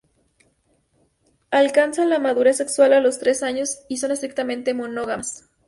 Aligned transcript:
Alcanzan 1.51 2.09
la 2.09 2.17
madurez 2.17 2.57
sexual 2.57 2.93
a 2.93 3.01
los 3.01 3.19
tres 3.19 3.43
años 3.43 3.81
y 3.87 3.97
son 3.97 4.09
estrictamente 4.11 4.73
monógamas. 4.73 5.47